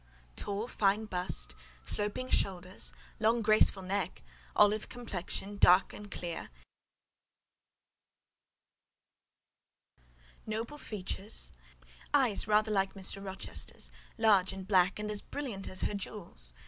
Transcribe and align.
"Tall, 0.35 0.67
fine 0.67 1.05
bust, 1.05 1.53
sloping 1.85 2.31
shoulders; 2.31 2.91
long, 3.19 3.43
graceful 3.43 3.83
neck: 3.83 4.23
olive 4.55 4.89
complexion, 4.89 5.59
dark 5.59 5.93
and 5.93 6.09
clear; 6.09 6.49
noble 10.47 10.79
features; 10.79 11.51
eyes 12.15 12.47
rather 12.47 12.71
like 12.71 12.95
Mr. 12.95 13.23
Rochester's: 13.23 13.91
large 14.17 14.51
and 14.51 14.67
black, 14.67 14.97
and 14.97 15.11
as 15.11 15.21
brilliant 15.21 15.67
as 15.67 15.81
her 15.81 15.93
jewels. 15.93 16.51